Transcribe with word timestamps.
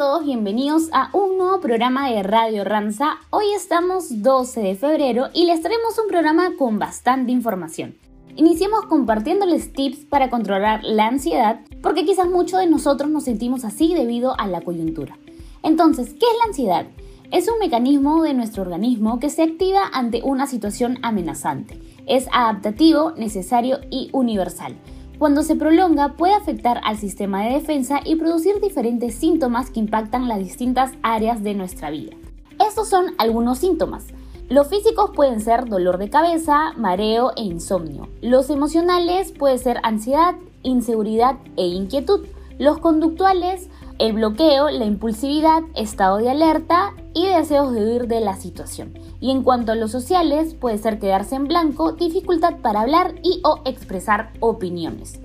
todos, 0.00 0.24
bienvenidos 0.24 0.88
a 0.94 1.10
un 1.12 1.36
nuevo 1.36 1.60
programa 1.60 2.08
de 2.08 2.22
Radio 2.22 2.64
Ranza. 2.64 3.18
Hoy 3.28 3.44
estamos 3.54 4.22
12 4.22 4.62
de 4.62 4.74
febrero 4.74 5.26
y 5.34 5.44
les 5.44 5.60
traemos 5.60 5.98
un 5.98 6.08
programa 6.08 6.56
con 6.58 6.78
bastante 6.78 7.32
información. 7.32 7.98
Iniciemos 8.34 8.86
compartiéndoles 8.86 9.74
tips 9.74 10.06
para 10.06 10.30
controlar 10.30 10.82
la 10.84 11.06
ansiedad, 11.06 11.60
porque 11.82 12.06
quizás 12.06 12.30
muchos 12.30 12.60
de 12.60 12.66
nosotros 12.66 13.10
nos 13.10 13.24
sentimos 13.24 13.62
así 13.66 13.92
debido 13.92 14.40
a 14.40 14.46
la 14.46 14.62
coyuntura. 14.62 15.18
Entonces, 15.62 16.14
¿qué 16.14 16.24
es 16.24 16.38
la 16.38 16.48
ansiedad? 16.48 16.86
Es 17.30 17.46
un 17.50 17.58
mecanismo 17.58 18.22
de 18.22 18.32
nuestro 18.32 18.62
organismo 18.62 19.20
que 19.20 19.28
se 19.28 19.42
activa 19.42 19.82
ante 19.92 20.22
una 20.22 20.46
situación 20.46 20.96
amenazante. 21.02 21.78
Es 22.06 22.26
adaptativo, 22.32 23.12
necesario 23.18 23.80
y 23.90 24.08
universal. 24.14 24.76
Cuando 25.20 25.42
se 25.42 25.54
prolonga 25.54 26.14
puede 26.14 26.32
afectar 26.32 26.80
al 26.82 26.96
sistema 26.96 27.44
de 27.44 27.52
defensa 27.52 28.00
y 28.02 28.16
producir 28.16 28.58
diferentes 28.58 29.16
síntomas 29.16 29.68
que 29.68 29.78
impactan 29.78 30.28
las 30.28 30.38
distintas 30.38 30.92
áreas 31.02 31.42
de 31.42 31.52
nuestra 31.52 31.90
vida. 31.90 32.16
Estos 32.58 32.88
son 32.88 33.12
algunos 33.18 33.58
síntomas. 33.58 34.06
Los 34.48 34.68
físicos 34.68 35.10
pueden 35.14 35.42
ser 35.42 35.68
dolor 35.68 35.98
de 35.98 36.08
cabeza, 36.08 36.72
mareo 36.78 37.32
e 37.36 37.42
insomnio. 37.42 38.08
Los 38.22 38.48
emocionales 38.48 39.32
pueden 39.32 39.58
ser 39.58 39.80
ansiedad, 39.82 40.36
inseguridad 40.62 41.36
e 41.58 41.66
inquietud. 41.66 42.24
Los 42.58 42.78
conductuales, 42.78 43.68
el 44.00 44.14
bloqueo, 44.14 44.70
la 44.70 44.86
impulsividad, 44.86 45.62
estado 45.74 46.16
de 46.16 46.30
alerta 46.30 46.94
y 47.12 47.26
deseos 47.26 47.74
de 47.74 47.84
huir 47.84 48.08
de 48.08 48.20
la 48.20 48.34
situación. 48.34 48.98
Y 49.20 49.30
en 49.30 49.42
cuanto 49.42 49.72
a 49.72 49.74
los 49.74 49.90
sociales, 49.90 50.54
puede 50.54 50.78
ser 50.78 50.98
quedarse 50.98 51.36
en 51.36 51.46
blanco, 51.46 51.92
dificultad 51.92 52.56
para 52.62 52.80
hablar 52.80 53.16
y 53.22 53.42
o 53.44 53.60
expresar 53.66 54.32
opiniones. 54.40 55.20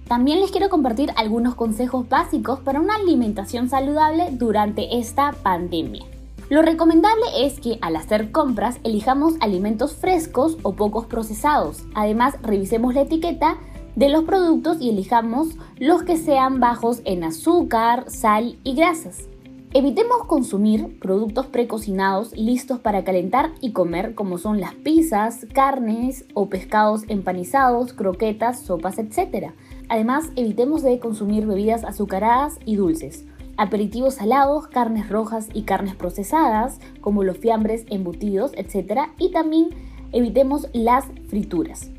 También 0.08 0.40
les 0.42 0.52
quiero 0.52 0.70
compartir 0.70 1.12
algunos 1.16 1.56
consejos 1.56 2.08
básicos 2.10 2.60
para 2.60 2.82
una 2.82 2.96
alimentación 2.96 3.70
saludable 3.70 4.28
durante 4.32 5.00
esta 5.00 5.32
pandemia. 5.32 6.04
Lo 6.50 6.62
recomendable 6.62 7.46
es 7.46 7.62
que 7.62 7.80
al 7.82 7.96
hacer 7.96 8.34
compras 8.34 8.80
elijamos 8.84 9.36
alimentos 9.40 9.96
frescos 9.96 10.58
o 10.64 10.74
pocos 10.74 11.06
procesados. 11.06 11.86
Además, 11.96 12.36
revisemos 12.42 12.94
la 12.94 13.04
etiqueta 13.04 13.56
de 13.96 14.10
los 14.10 14.26
productos 14.26 14.82
y 14.82 14.90
elijamos 14.90 15.56
los 15.80 16.04
que 16.04 16.18
sean 16.18 16.60
bajos 16.60 17.00
en 17.06 17.24
azúcar, 17.24 18.04
sal 18.10 18.58
y 18.66 18.76
grasas. 18.76 19.30
Evitemos 19.74 20.26
consumir 20.26 21.00
productos 21.00 21.46
precocinados 21.46 22.36
listos 22.36 22.82
para 22.82 23.06
calentar 23.06 23.52
y 23.62 23.72
comer 23.72 24.16
como 24.16 24.38
son 24.38 24.60
las 24.60 24.74
pizzas, 24.74 25.46
carnes 25.54 26.26
o 26.34 26.50
pescados 26.50 27.04
empanizados, 27.08 27.94
croquetas, 27.94 28.60
sopas, 28.60 29.00
etc. 29.00 29.52
Además, 29.88 30.30
evitemos 30.36 30.84
de 30.84 31.00
consumir 31.00 31.46
bebidas 31.46 31.86
azucaradas 31.86 32.60
y 32.66 32.76
dulces, 32.76 33.24
aperitivos 33.56 34.16
salados, 34.16 34.68
carnes 34.68 35.08
rojas 35.08 35.48
y 35.54 35.62
carnes 35.62 35.96
procesadas 35.96 36.82
como 37.00 37.24
los 37.24 37.38
fiambres, 37.38 37.86
embutidos, 37.90 38.52
etc. 38.58 39.04
Y 39.20 39.32
también 39.32 39.70
evitemos 40.12 40.68
las 40.74 41.06
frituras. 41.30 41.92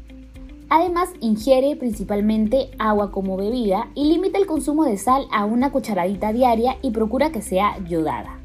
Además, 0.75 1.10
ingiere 1.21 1.77
principalmente 1.77 2.71
agua 2.78 3.10
como 3.12 3.37
bebida 3.37 3.91
y 3.94 4.06
limita 4.06 4.38
el 4.38 4.47
consumo 4.47 4.84
de 4.84 4.97
sal 4.97 5.27
a 5.31 5.44
una 5.44 5.71
cucharadita 5.71 6.33
diaria 6.33 6.78
y 6.81 6.93
procura 6.93 7.31
que 7.31 7.43
sea 7.43 7.77
yodada. 7.87 8.41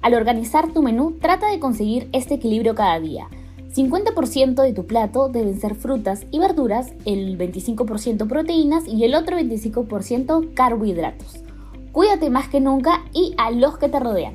Al 0.00 0.14
organizar 0.14 0.72
tu 0.72 0.84
menú, 0.84 1.16
trata 1.20 1.50
de 1.50 1.58
conseguir 1.58 2.10
este 2.12 2.34
equilibrio 2.34 2.76
cada 2.76 3.00
día. 3.00 3.26
50% 3.74 4.62
de 4.62 4.72
tu 4.72 4.86
plato 4.86 5.30
deben 5.30 5.60
ser 5.60 5.74
frutas 5.74 6.26
y 6.30 6.38
verduras, 6.38 6.92
el 7.04 7.36
25% 7.36 8.28
proteínas 8.28 8.86
y 8.86 9.02
el 9.02 9.16
otro 9.16 9.36
25% 9.36 10.54
carbohidratos. 10.54 11.40
Cuídate 11.90 12.30
más 12.30 12.48
que 12.48 12.60
nunca 12.60 13.04
y 13.12 13.34
a 13.36 13.50
los 13.50 13.78
que 13.78 13.88
te 13.88 13.98
rodean. 13.98 14.34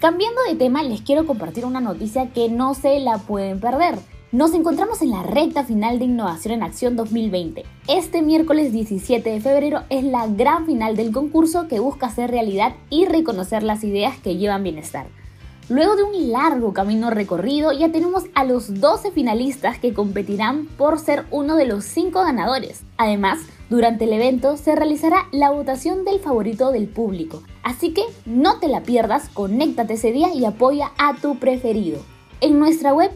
Cambiando 0.00 0.42
de 0.50 0.56
tema, 0.56 0.82
les 0.82 1.00
quiero 1.00 1.24
compartir 1.24 1.64
una 1.64 1.80
noticia 1.80 2.30
que 2.34 2.50
no 2.50 2.74
se 2.74 3.00
la 3.00 3.16
pueden 3.16 3.58
perder. 3.58 3.94
Nos 4.32 4.54
encontramos 4.54 5.02
en 5.02 5.10
la 5.10 5.22
recta 5.22 5.62
final 5.62 6.00
de 6.00 6.06
Innovación 6.06 6.54
en 6.54 6.64
Acción 6.64 6.96
2020. 6.96 7.64
Este 7.86 8.22
miércoles 8.22 8.72
17 8.72 9.30
de 9.30 9.40
febrero 9.40 9.84
es 9.88 10.02
la 10.02 10.26
gran 10.26 10.66
final 10.66 10.96
del 10.96 11.12
concurso 11.12 11.68
que 11.68 11.78
busca 11.78 12.08
hacer 12.08 12.32
realidad 12.32 12.74
y 12.90 13.04
reconocer 13.04 13.62
las 13.62 13.84
ideas 13.84 14.18
que 14.18 14.36
llevan 14.36 14.64
bienestar. 14.64 15.06
Luego 15.68 15.94
de 15.94 16.02
un 16.02 16.32
largo 16.32 16.72
camino 16.72 17.10
recorrido, 17.10 17.70
ya 17.70 17.92
tenemos 17.92 18.24
a 18.34 18.42
los 18.42 18.80
12 18.80 19.12
finalistas 19.12 19.78
que 19.78 19.94
competirán 19.94 20.66
por 20.76 20.98
ser 20.98 21.24
uno 21.30 21.54
de 21.54 21.66
los 21.66 21.84
5 21.84 22.18
ganadores. 22.24 22.82
Además, 22.96 23.38
durante 23.70 24.06
el 24.06 24.12
evento 24.12 24.56
se 24.56 24.74
realizará 24.74 25.28
la 25.30 25.52
votación 25.52 26.04
del 26.04 26.18
favorito 26.18 26.72
del 26.72 26.88
público. 26.88 27.44
Así 27.62 27.94
que 27.94 28.02
no 28.24 28.58
te 28.58 28.66
la 28.66 28.82
pierdas, 28.82 29.28
conéctate 29.28 29.94
ese 29.94 30.10
día 30.10 30.34
y 30.34 30.44
apoya 30.44 30.90
a 30.98 31.14
tu 31.14 31.38
preferido. 31.38 32.00
En 32.42 32.58
nuestra 32.58 32.92
web 32.92 33.10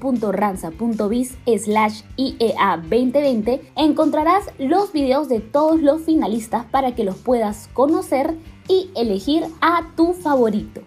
www.ranza.biz 0.00 1.38
IEA 1.46 2.76
2020 2.76 3.72
encontrarás 3.76 4.46
los 4.58 4.92
videos 4.92 5.28
de 5.28 5.38
todos 5.38 5.80
los 5.80 6.02
finalistas 6.02 6.64
para 6.64 6.96
que 6.96 7.04
los 7.04 7.16
puedas 7.16 7.68
conocer 7.72 8.34
y 8.68 8.90
elegir 8.96 9.44
a 9.60 9.92
tu 9.94 10.12
favorito. 10.12 10.80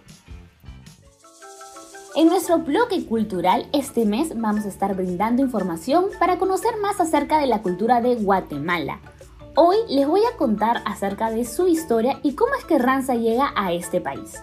En 2.17 2.27
nuestro 2.27 2.57
bloque 2.59 3.05
cultural 3.05 3.67
este 3.71 4.03
mes 4.03 4.33
vamos 4.35 4.65
a 4.65 4.69
estar 4.69 4.93
brindando 4.93 5.41
información 5.41 6.07
para 6.19 6.39
conocer 6.39 6.75
más 6.81 6.99
acerca 6.99 7.39
de 7.39 7.47
la 7.47 7.61
cultura 7.61 8.01
de 8.01 8.15
Guatemala. 8.15 8.99
Hoy 9.55 9.77
les 9.87 10.05
voy 10.05 10.21
a 10.25 10.35
contar 10.35 10.81
acerca 10.85 11.31
de 11.31 11.45
su 11.45 11.69
historia 11.69 12.19
y 12.21 12.35
cómo 12.35 12.53
es 12.55 12.65
que 12.65 12.79
Ranza 12.79 13.15
llega 13.15 13.53
a 13.55 13.71
este 13.71 14.01
país. 14.01 14.41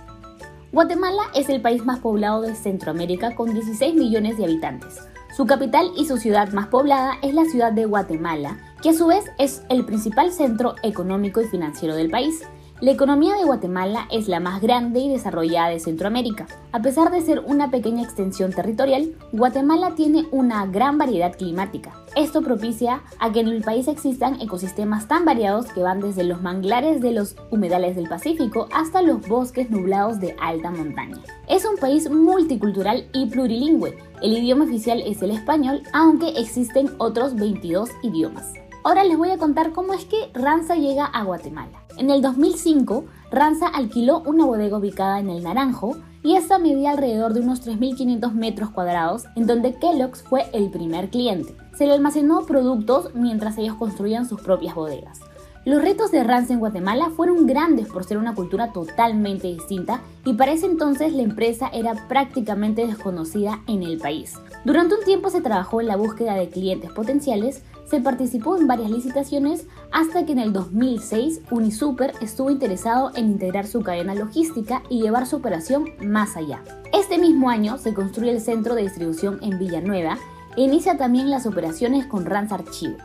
Guatemala 0.76 1.22
es 1.34 1.48
el 1.48 1.62
país 1.62 1.86
más 1.86 2.00
poblado 2.00 2.42
de 2.42 2.54
Centroamérica 2.54 3.34
con 3.34 3.54
16 3.54 3.94
millones 3.94 4.36
de 4.36 4.44
habitantes. 4.44 4.98
Su 5.34 5.46
capital 5.46 5.90
y 5.96 6.04
su 6.04 6.18
ciudad 6.18 6.52
más 6.52 6.66
poblada 6.66 7.14
es 7.22 7.32
la 7.32 7.46
ciudad 7.46 7.72
de 7.72 7.86
Guatemala, 7.86 8.58
que 8.82 8.90
a 8.90 8.92
su 8.92 9.06
vez 9.06 9.24
es 9.38 9.62
el 9.70 9.86
principal 9.86 10.32
centro 10.32 10.74
económico 10.82 11.40
y 11.40 11.46
financiero 11.46 11.96
del 11.96 12.10
país. 12.10 12.42
La 12.82 12.90
economía 12.90 13.36
de 13.36 13.44
Guatemala 13.44 14.06
es 14.12 14.28
la 14.28 14.38
más 14.38 14.60
grande 14.60 15.00
y 15.00 15.08
desarrollada 15.08 15.70
de 15.70 15.80
Centroamérica. 15.80 16.46
A 16.72 16.82
pesar 16.82 17.10
de 17.10 17.22
ser 17.22 17.40
una 17.40 17.70
pequeña 17.70 18.02
extensión 18.02 18.52
territorial, 18.52 19.14
Guatemala 19.32 19.94
tiene 19.94 20.26
una 20.30 20.66
gran 20.66 20.98
variedad 20.98 21.34
climática. 21.34 21.94
Esto 22.16 22.42
propicia 22.42 23.00
a 23.18 23.32
que 23.32 23.40
en 23.40 23.48
el 23.48 23.62
país 23.62 23.88
existan 23.88 24.42
ecosistemas 24.42 25.08
tan 25.08 25.24
variados 25.24 25.72
que 25.72 25.80
van 25.80 26.00
desde 26.00 26.24
los 26.24 26.42
manglares 26.42 27.00
de 27.00 27.12
los 27.12 27.36
humedales 27.50 27.96
del 27.96 28.10
Pacífico 28.10 28.68
hasta 28.74 29.00
los 29.00 29.26
bosques 29.26 29.70
nublados 29.70 30.20
de 30.20 30.36
alta 30.38 30.70
montaña. 30.70 31.22
Es 31.48 31.64
un 31.64 31.78
país 31.78 32.10
multicultural 32.10 33.08
y 33.14 33.24
plurilingüe. 33.24 33.96
El 34.20 34.36
idioma 34.36 34.66
oficial 34.66 35.00
es 35.00 35.22
el 35.22 35.30
español, 35.30 35.82
aunque 35.94 36.28
existen 36.38 36.90
otros 36.98 37.36
22 37.36 37.88
idiomas. 38.02 38.52
Ahora 38.86 39.02
les 39.02 39.18
voy 39.18 39.30
a 39.30 39.36
contar 39.36 39.72
cómo 39.72 39.94
es 39.94 40.04
que 40.04 40.30
Ranza 40.32 40.76
llega 40.76 41.06
a 41.06 41.24
Guatemala. 41.24 41.82
En 41.98 42.08
el 42.08 42.22
2005, 42.22 43.04
Ranza 43.32 43.66
alquiló 43.66 44.22
una 44.24 44.44
bodega 44.44 44.78
ubicada 44.78 45.18
en 45.18 45.28
el 45.28 45.42
Naranjo 45.42 45.96
y 46.22 46.36
esta 46.36 46.60
medía 46.60 46.92
alrededor 46.92 47.34
de 47.34 47.40
unos 47.40 47.66
3.500 47.66 48.30
metros 48.34 48.70
cuadrados, 48.70 49.24
en 49.34 49.48
donde 49.48 49.74
Kellogg's 49.74 50.22
fue 50.22 50.44
el 50.52 50.70
primer 50.70 51.10
cliente. 51.10 51.56
Se 51.76 51.84
le 51.84 51.94
almacenó 51.94 52.46
productos 52.46 53.12
mientras 53.12 53.58
ellos 53.58 53.74
construían 53.74 54.24
sus 54.24 54.40
propias 54.40 54.76
bodegas. 54.76 55.18
Los 55.64 55.82
retos 55.82 56.12
de 56.12 56.22
Ranza 56.22 56.52
en 56.52 56.60
Guatemala 56.60 57.10
fueron 57.10 57.44
grandes 57.44 57.88
por 57.88 58.04
ser 58.04 58.18
una 58.18 58.36
cultura 58.36 58.72
totalmente 58.72 59.48
distinta 59.48 60.00
y 60.24 60.34
para 60.34 60.52
ese 60.52 60.66
entonces 60.66 61.12
la 61.12 61.22
empresa 61.22 61.68
era 61.72 62.06
prácticamente 62.06 62.86
desconocida 62.86 63.64
en 63.66 63.82
el 63.82 63.98
país. 63.98 64.34
Durante 64.64 64.94
un 64.94 65.04
tiempo 65.04 65.28
se 65.28 65.40
trabajó 65.40 65.80
en 65.80 65.88
la 65.88 65.96
búsqueda 65.96 66.34
de 66.34 66.50
clientes 66.50 66.92
potenciales, 66.92 67.64
se 67.88 68.00
participó 68.00 68.56
en 68.56 68.66
varias 68.66 68.90
licitaciones 68.90 69.66
hasta 69.92 70.26
que 70.26 70.32
en 70.32 70.40
el 70.40 70.52
2006 70.52 71.40
Unisuper 71.50 72.12
estuvo 72.20 72.50
interesado 72.50 73.12
en 73.14 73.30
integrar 73.30 73.66
su 73.66 73.82
cadena 73.82 74.14
logística 74.14 74.82
y 74.90 75.00
llevar 75.00 75.26
su 75.26 75.36
operación 75.36 75.90
más 76.00 76.36
allá. 76.36 76.62
Este 76.92 77.18
mismo 77.18 77.48
año 77.48 77.78
se 77.78 77.94
construye 77.94 78.32
el 78.32 78.40
centro 78.40 78.74
de 78.74 78.82
distribución 78.82 79.38
en 79.42 79.58
Villanueva 79.58 80.18
e 80.56 80.62
inicia 80.62 80.96
también 80.96 81.30
las 81.30 81.46
operaciones 81.46 82.06
con 82.06 82.24
Rans 82.24 82.52
Archivo. 82.52 82.96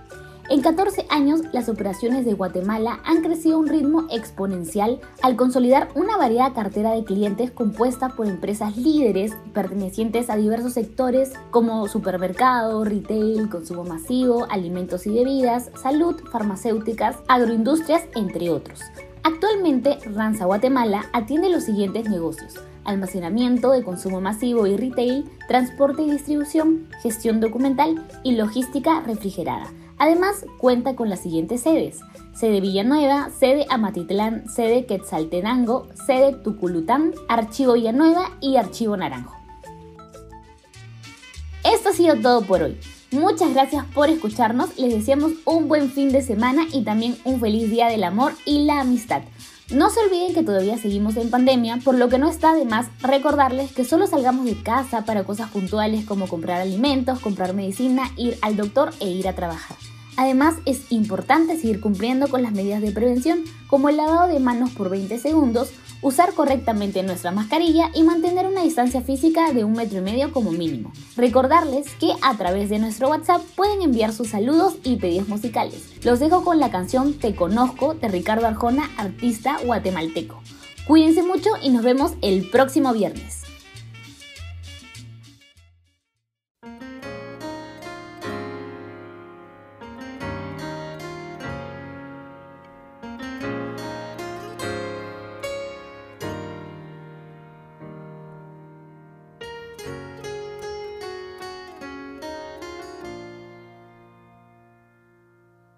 En 0.51 0.62
14 0.62 1.06
años, 1.07 1.44
las 1.53 1.69
operaciones 1.69 2.25
de 2.25 2.33
Guatemala 2.33 3.00
han 3.06 3.21
crecido 3.21 3.56
a 3.56 3.59
un 3.59 3.69
ritmo 3.69 4.07
exponencial 4.12 5.00
al 5.21 5.38
consolidar 5.38 5.88
una 5.95 6.18
variada 6.18 6.53
cartera 6.53 6.92
de 6.92 7.06
clientes 7.06 7.51
compuesta 7.51 8.09
por 8.09 8.27
empresas 8.27 8.75
líderes 8.75 9.31
pertenecientes 9.53 10.30
a 10.30 10.36
diversos 10.36 10.74
sectores 10.74 11.31
como 11.51 11.88
supermercado, 11.88 12.83
retail, 12.83 13.48
consumo 13.50 13.86
masivo, 13.86 14.45
alimentos 14.50 15.07
y 15.07 15.13
bebidas, 15.13 15.71
salud, 15.81 16.21
farmacéuticas, 16.33 17.15
agroindustrias, 17.30 18.03
entre 18.15 18.50
otros. 18.50 18.81
Actualmente, 19.24 20.00
Ranza 20.13 20.44
Guatemala 20.44 21.06
atiende 21.13 21.48
los 21.48 21.63
siguientes 21.63 22.09
negocios 22.09 22.56
almacenamiento 22.83 23.71
de 23.71 23.83
consumo 23.83 24.21
masivo 24.21 24.65
y 24.65 24.75
retail, 24.75 25.30
transporte 25.48 26.01
y 26.01 26.09
distribución, 26.09 26.89
gestión 27.03 27.39
documental 27.39 28.03
y 28.24 28.31
logística 28.31 29.01
refrigerada. 29.01 29.71
Además, 30.01 30.48
cuenta 30.57 30.95
con 30.95 31.09
las 31.09 31.19
siguientes 31.19 31.62
sedes. 31.62 32.00
Sede 32.33 32.59
Villanueva, 32.59 33.30
sede 33.30 33.68
Amatitlán, 33.69 34.50
sede 34.50 34.88
Quetzaltenango, 34.88 35.89
sede 36.07 36.33
Tuculután, 36.33 37.12
Archivo 37.30 37.74
Villanueva 37.74 38.31
y 38.42 38.56
Archivo 38.56 38.98
Naranjo. 38.98 39.36
Esto 41.63 41.89
ha 41.89 41.94
sido 41.94 42.15
todo 42.15 42.42
por 42.42 42.63
hoy. 42.63 42.80
Muchas 43.12 43.53
gracias 43.53 43.86
por 43.94 44.09
escucharnos, 44.09 44.75
les 44.80 44.92
deseamos 44.92 45.33
un 45.45 45.68
buen 45.68 45.92
fin 45.92 46.12
de 46.12 46.24
semana 46.24 46.65
y 46.74 46.83
también 46.83 47.15
un 47.24 47.39
feliz 47.39 47.69
día 47.69 47.88
del 47.88 48.03
amor 48.03 48.33
y 48.44 48.65
la 48.65 48.80
amistad. 48.80 49.21
No 49.69 49.92
se 49.92 50.00
olviden 50.00 50.33
que 50.33 50.42
todavía 50.42 50.80
seguimos 50.80 51.15
en 51.15 51.30
pandemia, 51.30 51.77
por 51.77 51.94
lo 51.94 52.09
que 52.09 52.18
no 52.18 52.27
está 52.27 52.56
de 52.56 52.65
más 52.65 52.88
recordarles 53.03 53.71
que 53.71 53.86
solo 53.86 54.07
salgamos 54.07 54.45
de 54.45 54.62
casa 54.63 55.06
para 55.06 55.25
cosas 55.25 55.51
puntuales 55.51 56.06
como 56.06 56.27
comprar 56.27 56.59
alimentos, 56.59 57.19
comprar 57.19 57.53
medicina, 57.53 58.09
ir 58.18 58.39
al 58.42 58.57
doctor 58.57 58.92
e 59.00 59.07
ir 59.07 59.27
a 59.27 59.36
trabajar. 59.36 59.77
Además, 60.21 60.53
es 60.65 60.91
importante 60.91 61.57
seguir 61.57 61.81
cumpliendo 61.81 62.27
con 62.27 62.44
las 62.44 62.51
medidas 62.51 62.79
de 62.79 62.91
prevención 62.91 63.44
como 63.65 63.89
el 63.89 63.97
lavado 63.97 64.27
de 64.27 64.39
manos 64.39 64.69
por 64.69 64.88
20 64.88 65.18
segundos, 65.18 65.71
usar 66.03 66.35
correctamente 66.35 67.01
nuestra 67.01 67.31
mascarilla 67.31 67.89
y 67.95 68.03
mantener 68.03 68.45
una 68.45 68.62
distancia 68.62 69.01
física 69.01 69.51
de 69.51 69.63
un 69.63 69.73
metro 69.73 69.97
y 69.97 70.01
medio 70.01 70.31
como 70.31 70.51
mínimo. 70.51 70.94
Recordarles 71.18 71.88
que 71.95 72.13
a 72.21 72.38
través 72.38 72.69
de 72.69 72.77
nuestro 72.77 73.09
WhatsApp 73.09 73.41
pueden 73.56 73.81
enviar 73.81 74.13
sus 74.13 74.27
saludos 74.27 74.75
y 74.83 74.97
pedidos 74.97 75.27
musicales. 75.27 75.89
Los 76.03 76.19
dejo 76.19 76.44
con 76.44 76.59
la 76.59 76.69
canción 76.69 77.15
Te 77.15 77.33
Conozco 77.33 77.95
de 77.95 78.07
Ricardo 78.07 78.45
Arjona, 78.45 78.91
artista 78.97 79.57
guatemalteco. 79.65 80.39
Cuídense 80.85 81.24
mucho 81.24 81.50
y 81.63 81.69
nos 81.69 81.83
vemos 81.83 82.13
el 82.21 82.47
próximo 82.47 82.94
viernes. 82.94 83.40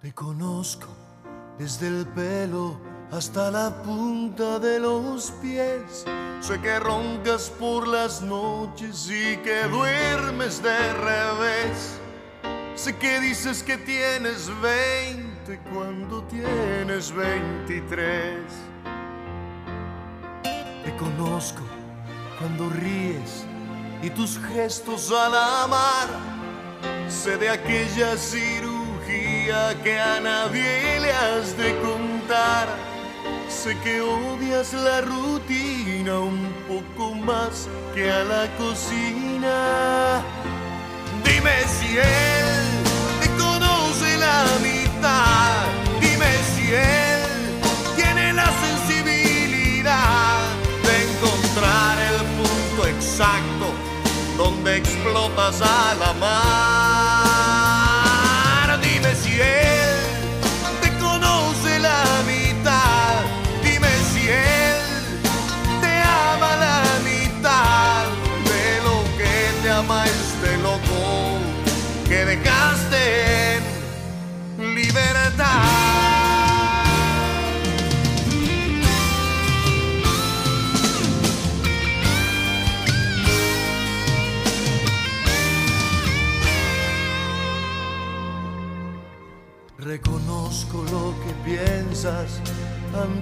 Te 0.04 0.12
conozco 0.12 0.90
desde 1.58 1.88
el 1.88 2.06
pelo 2.08 2.78
hasta 3.10 3.50
la 3.50 3.82
punta 3.84 4.60
de 4.60 4.78
los 4.78 5.32
pies. 5.42 6.04
Sé 6.42 6.60
que 6.60 6.78
roncas 6.78 7.50
por 7.50 7.88
las 7.88 8.22
noches 8.22 9.10
y 9.10 9.38
que 9.38 9.64
duermes 9.72 10.62
de 10.62 10.94
revés. 10.96 12.02
Sé 12.76 12.98
que 12.98 13.22
dices 13.22 13.64
que 13.64 13.78
tienes 13.78 14.52
20 14.62 15.62
cuando 15.74 16.22
tienes 16.24 17.10
23. 17.14 18.40
Te 20.84 20.98
conozco 20.98 21.62
cuando 22.40 22.70
ríes 22.72 23.46
y 24.02 24.10
tus 24.10 24.38
gestos 24.38 25.10
al 25.12 25.34
amar. 25.34 26.10
Sé 27.08 27.38
de 27.38 27.50
aquella 27.50 28.18
cirugía 28.18 28.73
que 29.84 30.00
a 30.00 30.20
nadie 30.22 31.00
le 31.02 31.12
has 31.12 31.58
de 31.58 31.76
contar. 31.82 32.68
Sé 33.50 33.78
que 33.84 34.02
odias 34.02 34.74
la 34.74 35.02
rutina 35.02 36.20
un 36.20 36.54
poco 36.68 37.14
más 37.14 37.68
que 37.94 38.10
a 38.10 38.24
la 38.24 38.48
cocina. 38.58 40.22
Dime 41.26 41.56
si 41.76 41.98
él 41.98 42.56
te 43.22 43.28
conoce 43.44 44.18
la 44.18 44.46
mitad. 44.62 45.66
Dime 46.00 46.32
si 46.54 46.74
él 46.74 47.22
tiene 47.96 48.34
la 48.34 48.50
sensibilidad 48.66 50.40
de 50.86 50.94
encontrar 51.10 51.98
el 52.12 52.20
punto 52.38 52.88
exacto 52.88 53.68
donde 54.38 54.78
explotas 54.78 55.62
a 55.62 55.96
la 55.96 56.14
mar 56.14 56.93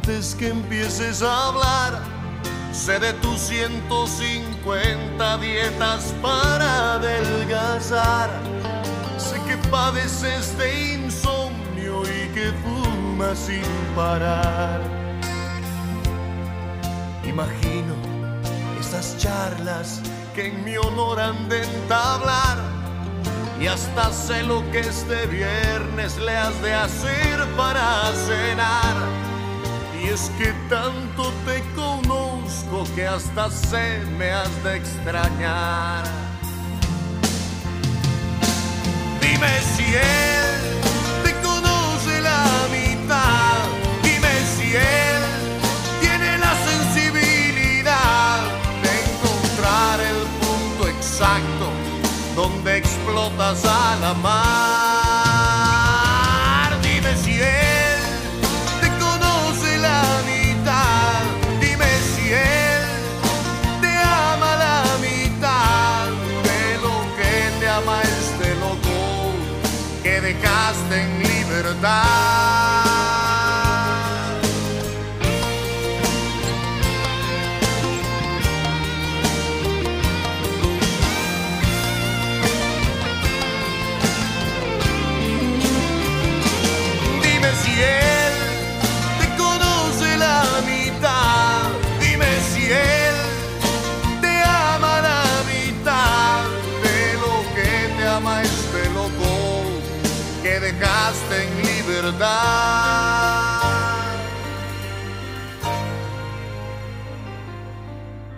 antes 0.01 0.33
que 0.35 0.49
empieces 0.49 1.21
a 1.21 1.47
hablar. 1.47 2.01
Sé 2.71 2.99
de 2.99 3.13
tus 3.13 3.39
150 3.41 5.37
dietas 5.37 6.13
para 6.21 6.95
adelgazar. 6.95 8.29
Sé 9.17 9.39
que 9.47 9.57
padeces 9.69 10.57
de 10.57 10.93
insomnio 10.93 12.01
y 12.03 12.29
que 12.33 12.51
fumas 12.63 13.37
sin 13.37 13.63
parar. 13.95 14.81
Imagino 17.23 17.93
esas 18.79 19.17
charlas 19.17 20.01
que 20.33 20.47
en 20.47 20.65
mi 20.65 20.77
honor 20.77 21.19
han 21.19 21.47
de 21.47 21.61
entablar 21.63 22.57
y 23.59 23.67
hasta 23.67 24.11
sé 24.11 24.41
lo 24.43 24.63
que 24.71 24.79
este 24.79 25.27
viernes 25.27 26.17
le 26.17 26.35
has 26.35 26.59
de 26.63 26.73
hacer 26.73 27.45
para 27.55 28.11
cenar. 28.15 29.30
Y 30.01 30.07
es 30.07 30.31
que 30.37 30.51
tanto 30.67 31.31
te 31.45 31.61
conozco 31.75 32.85
que 32.95 33.05
hasta 33.05 33.51
sé 33.51 33.99
me 34.17 34.31
has 34.31 34.63
de 34.63 34.77
extrañar. 34.77 36.03
Dime 39.21 39.61
si 39.75 39.83
él 39.93 40.81
te 41.23 41.33
conoce 41.41 42.19
la 42.19 42.43
mitad. 42.71 43.61
Dime 44.01 44.33
si 44.55 44.75
él 44.75 45.21
tiene 46.01 46.37
la 46.39 46.53
sensibilidad 46.65 48.39
de 48.81 48.91
encontrar 49.11 49.99
el 49.99 50.21
punto 50.41 50.87
exacto 50.87 51.69
donde 52.35 52.77
explotas 52.77 53.63
a 53.65 53.97
la 54.01 54.13
mar. 54.15 55.10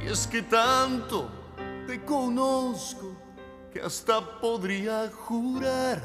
Y 0.01 0.07
es 0.07 0.25
que 0.27 0.41
tanto 0.43 1.29
te 1.85 2.01
conozco 2.05 3.13
que 3.73 3.81
hasta 3.81 4.39
podría 4.39 5.11
jurar. 5.11 6.01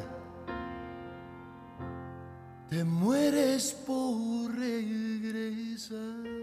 Te 2.69 2.83
mueres 2.83 3.73
por 3.87 4.53
regresar. 4.57 6.38